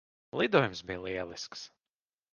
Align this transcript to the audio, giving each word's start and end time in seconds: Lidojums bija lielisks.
Lidojums 0.39 0.81
bija 0.89 1.03
lielisks. 1.11 1.67